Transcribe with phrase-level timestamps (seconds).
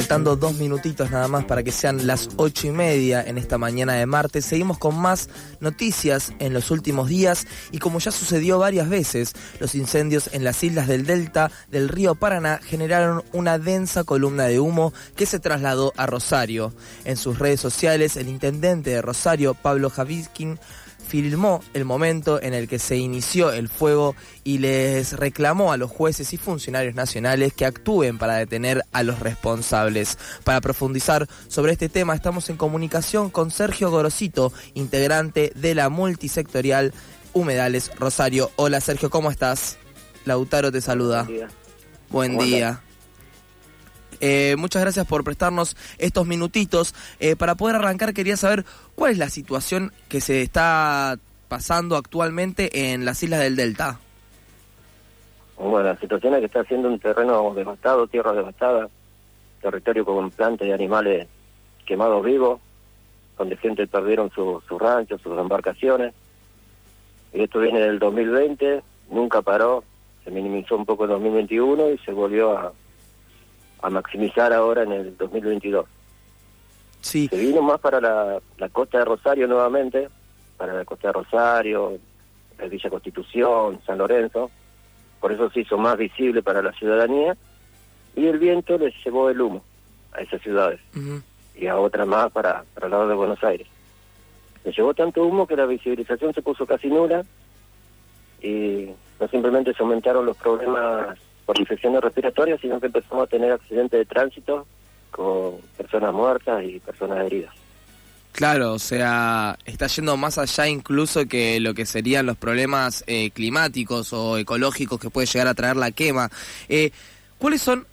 [0.00, 3.92] Faltando dos minutitos nada más para que sean las ocho y media en esta mañana
[3.92, 4.46] de martes.
[4.46, 5.28] Seguimos con más
[5.60, 10.64] noticias en los últimos días y como ya sucedió varias veces, los incendios en las
[10.64, 15.92] islas del delta del río Paraná generaron una densa columna de humo que se trasladó
[15.98, 16.72] a Rosario.
[17.04, 20.58] En sus redes sociales, el intendente de Rosario, Pablo Javiskin,
[21.10, 24.14] filmó el momento en el que se inició el fuego
[24.44, 29.18] y les reclamó a los jueces y funcionarios nacionales que actúen para detener a los
[29.18, 30.18] responsables.
[30.44, 36.94] Para profundizar sobre este tema estamos en comunicación con Sergio Gorosito, integrante de la multisectorial
[37.32, 38.52] Humedales Rosario.
[38.54, 39.78] Hola Sergio, ¿cómo estás?
[40.24, 41.24] Lautaro te saluda.
[41.24, 41.48] Buen día.
[42.08, 42.82] Buen ¿Cómo día.
[44.20, 46.94] Eh, muchas gracias por prestarnos estos minutitos.
[47.18, 51.18] Eh, para poder arrancar quería saber cuál es la situación que se está
[51.48, 53.98] pasando actualmente en las islas del Delta.
[55.58, 58.88] Bueno, la situación es que está siendo un terreno devastado, tierra devastada,
[59.60, 61.26] territorio con plantas y animales
[61.84, 62.60] quemados vivos,
[63.36, 66.14] donde gente perdieron su- sus ranchos, sus embarcaciones.
[67.32, 69.84] Y esto viene del 2020, nunca paró,
[70.24, 72.72] se minimizó un poco en 2021 y se volvió a,
[73.82, 75.86] a maximizar ahora en el 2022.
[77.00, 80.08] Sí, Se vino más para la, la costa de Rosario nuevamente,
[80.56, 81.98] para la costa de Rosario,
[82.58, 84.50] la Villa Constitución, San Lorenzo,
[85.18, 87.36] por eso se hizo más visible para la ciudadanía,
[88.16, 89.62] y el viento les llevó el humo
[90.12, 90.80] a esas ciudades,
[91.54, 93.66] y a otras más para, para el lado de Buenos Aires.
[94.64, 97.24] Les llevó tanto humo que la visibilización se puso casi nula,
[98.42, 101.18] y no simplemente se aumentaron los problemas
[101.50, 104.68] por infecciones respiratorias, sino que empezamos a tener accidentes de tránsito
[105.10, 107.52] con personas muertas y personas heridas.
[108.30, 113.32] claro, o sea, está yendo más allá incluso que lo que serían los problemas eh,
[113.32, 116.30] climáticos o ecológicos que puede llegar a traer la quema.
[116.68, 116.92] Eh,
[117.36, 117.84] ¿Cuáles son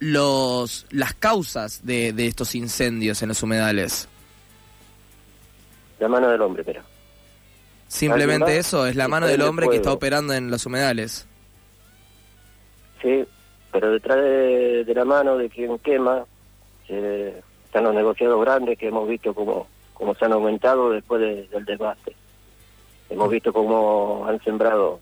[0.00, 4.06] los las causas de, de estos incendios en los humedales?
[5.98, 6.82] La mano del hombre, pero.
[7.86, 11.26] Simplemente eso, es la mano del hombre que está operando en los humedales.
[13.02, 13.24] Sí,
[13.72, 16.24] pero detrás de, de la mano de quien quema
[16.88, 21.46] eh, están los negociados grandes que hemos visto cómo, cómo se han aumentado después de-
[21.48, 22.14] del desgaste.
[23.10, 25.00] Hemos visto cómo han sembrado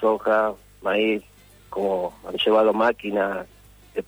[0.00, 1.22] soja, maíz,
[1.70, 3.46] cómo han llevado máquinas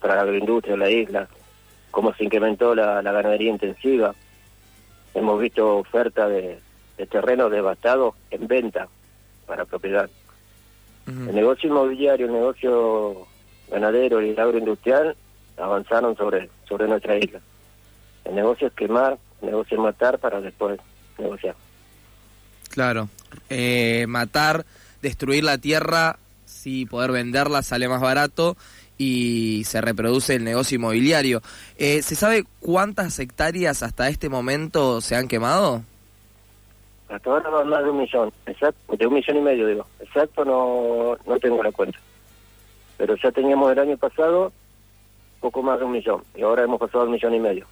[0.00, 1.28] para la agroindustria en la isla,
[1.90, 4.14] cómo se incrementó la, la ganadería intensiva.
[5.14, 6.58] Hemos visto oferta de,
[6.98, 8.88] de terrenos devastados en venta
[9.46, 10.10] para propiedad.
[11.08, 13.26] El negocio inmobiliario, el negocio
[13.70, 15.16] ganadero y el agroindustrial
[15.56, 17.41] avanzaron sobre, sobre nuestra isla.
[18.24, 20.78] El negocio es quemar, el negocio es matar para después
[21.16, 21.54] negociar.
[22.70, 23.08] Claro.
[23.48, 24.66] Eh, matar,
[25.00, 28.56] destruir la tierra, sí, poder venderla sale más barato
[28.98, 31.40] y se reproduce el negocio inmobiliario.
[31.78, 35.84] Eh, ¿Se sabe cuántas hectáreas hasta este momento se han quemado?
[37.08, 39.86] Hasta ahora van más de un millón, exacto, de un millón y medio digo.
[40.00, 41.98] Exacto no, no tengo la cuenta.
[42.98, 44.52] Pero ya teníamos el año pasado
[45.41, 47.66] poco más de un millón y ahora hemos pasado al millón y medio.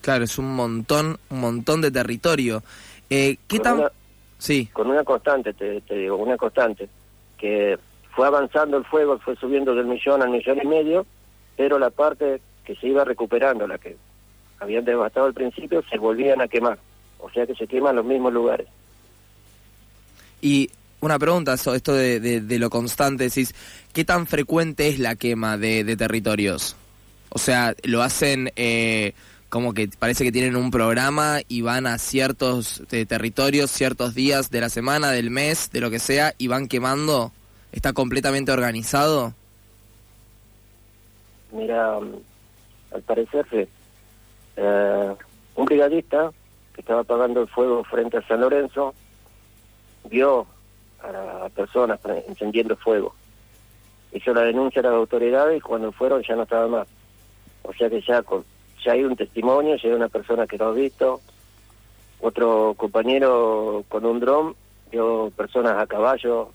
[0.00, 2.62] Claro, es un montón, un montón de territorio.
[3.10, 3.78] Eh, ¿Qué Con tan...?
[3.80, 3.92] una-
[4.38, 6.88] Sí, con una constante, te, te digo, una constante,
[7.36, 7.78] que
[8.16, 11.04] fue avanzando el fuego, fue subiendo del millón al millón y medio,
[11.58, 13.98] pero la parte que se iba recuperando, la que
[14.58, 16.78] habían devastado al principio, se volvían a quemar.
[17.22, 18.66] O sea que se queman los mismos lugares.
[20.42, 20.70] y
[21.02, 23.54] una pregunta, esto de, de- de lo constante, decís,
[23.94, 26.76] ¿qué tan frecuente es la quema de, de territorios?
[27.30, 29.14] O sea, lo hacen eh,
[29.48, 34.50] como que parece que tienen un programa y van a ciertos eh, territorios, ciertos días
[34.50, 37.32] de la semana, del mes, de lo que sea, y van quemando.
[37.72, 39.32] ¿Está completamente organizado?
[41.52, 43.66] Mira, mm, al parecer sí.
[44.56, 45.14] Eh,
[45.54, 46.30] un brigadista
[46.74, 48.94] que estaba apagando el fuego frente a San Lorenzo
[50.04, 50.46] vio
[51.02, 53.14] a personas encendiendo fuego.
[54.12, 56.88] Hizo la denuncia a las autoridades y cuando fueron ya no estaba más.
[57.62, 58.44] O sea que ya, con,
[58.84, 61.20] ya hay un testimonio, ya una persona que lo ha visto.
[62.20, 64.54] Otro compañero con un dron
[64.90, 66.50] vio personas a caballo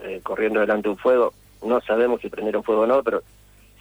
[0.00, 1.32] eh, corriendo delante de un fuego.
[1.64, 3.22] No sabemos si prendieron fuego o no, pero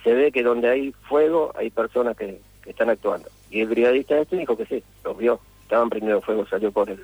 [0.03, 3.29] se ve que donde hay fuego hay personas que, que están actuando.
[3.49, 5.39] Y el brigadista este dijo que sí, los vio,
[5.69, 6.99] estaban prendiendo fuego, salió por el,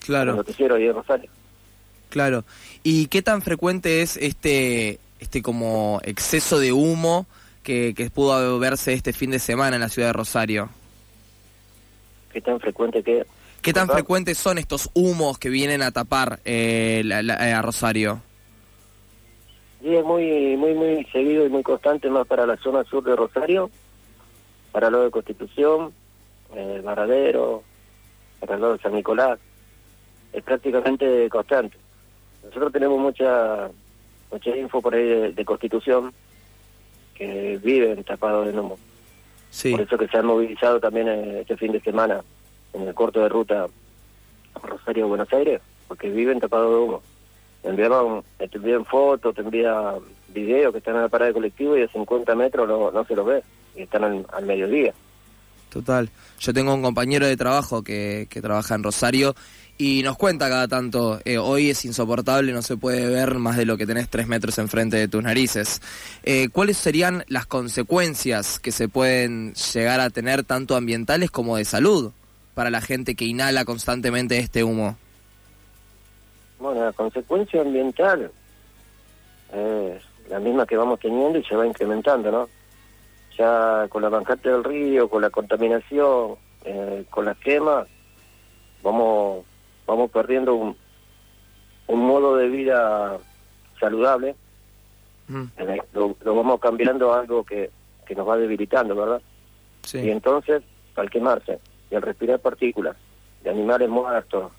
[0.00, 1.30] Claro, noticiero ahí de Rosario.
[2.08, 2.44] claro.
[2.82, 7.26] ¿Y qué tan frecuente es este este como exceso de humo
[7.62, 10.70] que, que pudo verse este fin de semana en la ciudad de Rosario?
[12.32, 13.26] ¿Qué tan frecuente que
[13.60, 18.22] ¿Qué tan frecuentes son estos humos que vienen a tapar eh, eh, a Rosario?
[19.82, 23.14] Sí, es muy, muy, muy seguido y muy constante más para la zona sur de
[23.16, 23.68] Rosario,
[24.72, 25.92] para lo de Constitución,
[26.54, 27.62] eh, Varadero,
[28.46, 29.38] lo de San Nicolás.
[30.32, 31.76] Es prácticamente constante.
[32.44, 33.68] Nosotros tenemos mucha
[34.30, 36.12] mucha info por ahí de, Constitución
[37.14, 38.78] que viven tapados de humo.
[39.50, 39.72] Sí.
[39.72, 42.22] Por eso que se han movilizado también este fin de semana
[42.74, 43.66] en el corto de ruta
[44.62, 47.02] Rosario-Buenos Aires, porque viven tapados de humo.
[47.62, 49.96] Te enviaban, te envían fotos, te envían
[50.28, 53.16] videos que están en la parada de colectivo y a 50 metros no, no se
[53.16, 53.42] los ve,
[53.74, 54.92] y están al, mediodía.
[55.70, 56.08] Total.
[56.40, 59.34] Yo tengo un compañero de trabajo que, que trabaja en Rosario
[59.76, 63.64] y nos cuenta cada tanto, eh, hoy es insoportable, no se puede ver más de
[63.64, 65.80] lo que tenés tres metros enfrente de tus narices.
[66.24, 71.64] Eh, ¿Cuáles serían las consecuencias que se pueden llegar a tener tanto ambientales como de
[71.64, 72.12] salud?
[72.58, 74.96] para la gente que inhala constantemente este humo?
[76.58, 78.32] Bueno, la consecuencia ambiental
[79.52, 82.48] es la misma que vamos teniendo y se va incrementando, ¿no?
[83.38, 87.86] Ya con la bancate del río, con la contaminación, eh, con la quema,
[88.82, 89.44] vamos
[89.86, 90.76] vamos perdiendo un,
[91.86, 93.18] un modo de vida
[93.80, 94.36] saludable.
[95.28, 95.44] Mm.
[95.56, 97.70] Eh, lo, vamos cambiando a algo que,
[98.06, 99.22] que nos va debilitando, ¿verdad?
[99.82, 99.98] Sí.
[99.98, 100.62] Y entonces,
[100.96, 101.58] al quemarse,
[101.90, 102.96] y al respirar partículas
[103.42, 104.52] de animales muertos,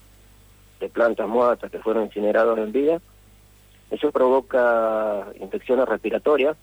[0.79, 3.01] de plantas muertas que fueron incinerados en vida,
[3.91, 6.57] eso provoca infecciones respiratorias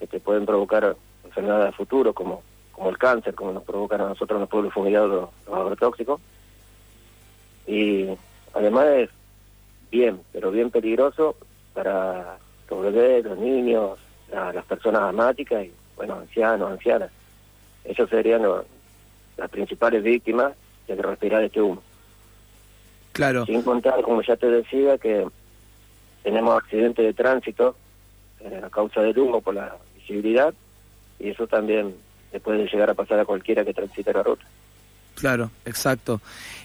[0.00, 2.42] que te pueden provocar enfermedades a futuro como,
[2.72, 6.20] como el cáncer, como nos provocan a nosotros en los pueblos fumigados los, agrotóxicos.
[7.66, 8.08] Y
[8.54, 9.10] además es
[9.90, 11.36] bien, pero bien peligroso
[11.74, 12.38] para
[12.70, 13.98] los bebés, los niños,
[14.32, 17.10] las personas asmáticas y, bueno, ancianos, ancianas.
[17.84, 18.64] Esos serían los,
[19.36, 20.54] las principales víctimas
[20.88, 21.82] de respirar este humo.
[23.12, 23.44] Claro.
[23.44, 25.26] Sin contar, como ya te decía, que
[26.22, 27.76] tenemos accidentes de tránsito
[28.40, 30.54] eh, a causa del humo por la visibilidad
[31.18, 31.94] y eso también
[32.32, 34.44] le puede llegar a pasar a cualquiera que transite la ruta.
[35.14, 36.20] Claro, exacto.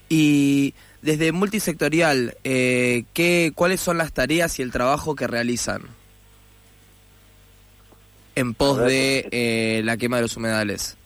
[0.08, 5.82] Y desde multisectorial, eh, ¿qué, ¿cuáles son las tareas y el trabajo que realizan
[8.36, 10.98] en pos de eh, la quema de los humedales?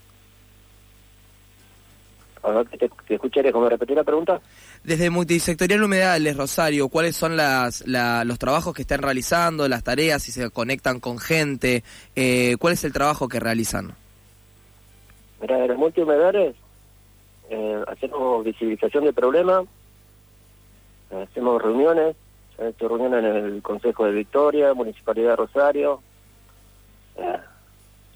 [2.78, 4.40] Te, te escucharía, ¿cómo repetir la pregunta?
[4.84, 10.32] Desde Multisectorial Humedales, Rosario, ¿cuáles son las, los trabajos que están realizando, las tareas, si
[10.32, 11.84] se conectan con gente?
[12.16, 13.94] Eh, ¿Cuál es el trabajo que realizan?
[15.42, 16.56] Mira, en los multihumedales
[17.50, 19.66] eh, hacemos visibilización de problemas,
[21.12, 22.16] hacemos reuniones,
[22.56, 26.02] se han hecho reuniones en el Consejo de Victoria, Municipalidad de Rosario,
[27.18, 27.38] eh,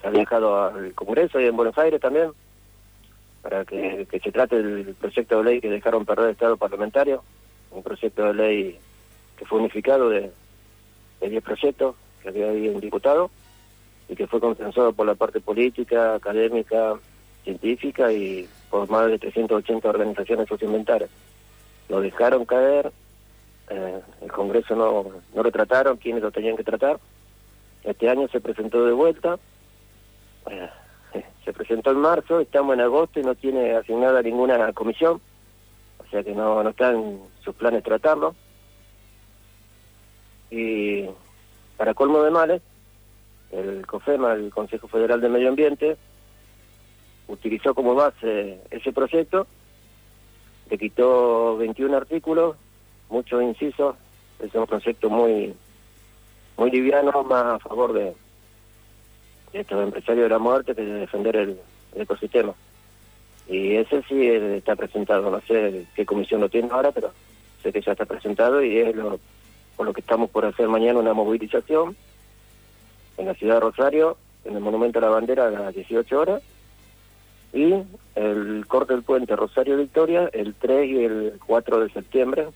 [0.02, 2.32] se ha viajado al Congreso y en Buenos Aires también
[3.44, 7.24] para que, se trate del proyecto de ley que dejaron perder el Estado parlamentario,
[7.72, 8.80] un proyecto de ley
[9.38, 10.32] que fue unificado de,
[11.22, 13.32] 10 proyectos que había ahí un diputado
[14.10, 16.96] y que fue consensuado por la parte política, académica,
[17.44, 21.10] científica y por más de 380 organizaciones socioambientales.
[21.88, 22.92] Lo dejaron caer,
[23.70, 27.00] eh, el Congreso no, no lo trataron, quienes lo tenían que tratar.
[27.84, 29.38] Este año se presentó de vuelta.
[30.50, 30.70] Eh,
[31.44, 35.20] se presentó en marzo, estamos en agosto y no tiene asignada ninguna comisión,
[36.00, 36.94] o sea que no, no está
[37.44, 38.36] sus planes tratarlo.
[40.50, 41.06] Y
[41.78, 42.62] para colmo de males,
[43.52, 45.98] el COFEMA, el Consejo Federal de Medio Ambiente,
[47.28, 49.48] utilizó como base ese proyecto,
[50.70, 52.56] le quitó 21 artículos,
[53.10, 53.96] muchos incisos,
[54.40, 55.54] es un proyecto muy
[56.58, 58.16] muy liviano, más a favor de,
[59.54, 61.60] estos empresarios de la muerte que de defender el,
[61.96, 62.54] ecosistema.
[63.48, 67.12] Y ese sí está presentado, no sé qué comisión lo tiene ahora, pero
[67.62, 69.20] sé que ya está presentado y es lo,
[69.76, 71.96] por lo que estamos por hacer mañana una movilización
[73.18, 76.42] en la ciudad de Rosario, en el Monumento a la Bandera a las 18 horas,
[77.54, 77.76] y
[78.16, 82.48] el corte del puente Rosario Victoria el 3 y el 4 de septiembre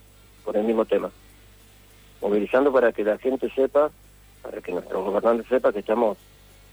[0.43, 1.11] por el mismo tema.
[2.21, 3.91] Movilizando para que la gente sepa,
[4.41, 6.17] para que nuestros gobernantes sepan que estamos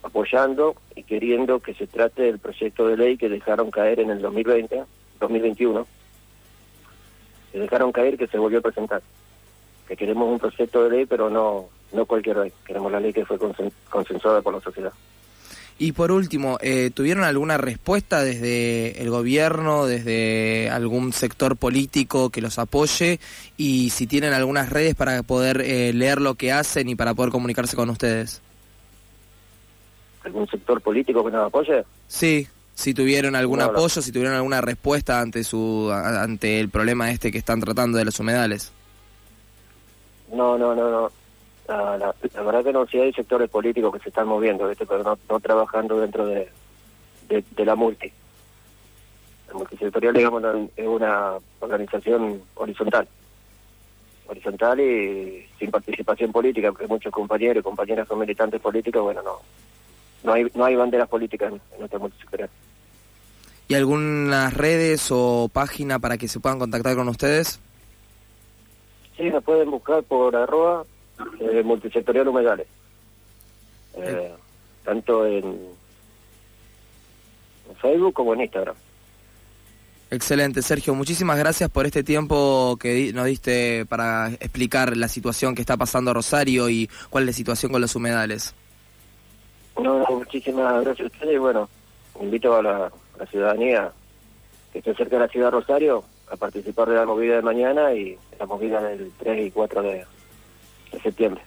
[0.05, 4.21] apoyando y queriendo que se trate del proyecto de ley que dejaron caer en el
[4.21, 4.85] 2020,
[5.21, 5.87] 2021,
[7.53, 9.03] que dejaron caer que se volvió a presentar.
[9.89, 13.25] Que queremos un proyecto de ley, pero no, no cualquier ley, queremos la ley que
[13.25, 13.39] fue
[13.91, 14.93] consensuada por la sociedad.
[15.77, 22.41] Y por último, eh, ¿tuvieron alguna respuesta desde el gobierno, desde algún sector político que
[22.41, 23.19] los apoye?
[23.57, 27.33] Y si tienen algunas redes para poder eh, leer lo que hacen y para poder
[27.33, 28.41] comunicarse con ustedes.
[30.25, 31.85] ¿Algún sector político que nos apoye?
[32.09, 37.31] Sí, si tuvieron algún apoyo, si tuvieron alguna respuesta ante su ante el problema este
[37.31, 38.73] que están tratando de los humedales.
[40.33, 41.11] No, no, no, no.
[41.69, 46.01] La, verdad que no, si hay sectores políticos que se están moviendo, pero no, trabajando
[46.01, 46.51] dentro de,
[47.29, 48.13] de, la multi.
[49.49, 50.43] La multisectorial, digamos,
[50.77, 53.09] es una organización horizontal.
[54.27, 59.41] Horizontal y sin participación política, porque muchos compañeros y compañeras son militantes políticos, bueno, no
[60.25, 62.51] no hay, no hay banderas políticas en, nuestra multisectorial.
[63.69, 67.61] ¿Y algunas redes o página para que se puedan contactar con ustedes?
[69.17, 70.85] Sí, nos pueden buscar por arroba
[71.41, 72.67] eh, multisectorial humedales.
[73.97, 74.35] Eh,
[74.85, 75.57] tanto en,
[77.81, 78.75] Facebook como en Instagram.
[80.11, 80.95] Excelente, Sergio.
[80.95, 86.15] Muchísimas gracias por este tiempo que nos diste para explicar la situación que está pasando
[86.15, 88.55] Rosario y cuál es la situación con los humedales.
[89.81, 91.69] No, muchísimas gracias ustedes y bueno,
[92.21, 92.93] invito a la,
[93.31, 93.93] ciudadanía
[94.73, 97.93] que esté cerca de la ciudad de Rosario a participar de la movida de mañana
[97.93, 100.07] y la movida del 3 y 4 de
[101.03, 101.43] septiembre.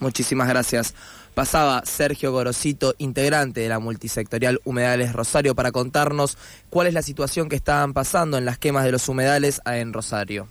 [0.00, 0.94] Muchísimas gracias.
[1.34, 6.36] Pasaba Sergio Gorosito, integrante de la multisectorial Humedales Rosario, para contarnos
[6.68, 10.48] cuál es la situación que estaban pasando en las quemas de los humedales en Rosario.